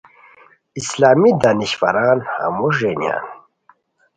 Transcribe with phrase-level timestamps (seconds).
[0.79, 3.25] اسلامی دانشوران ہموݰ رینیان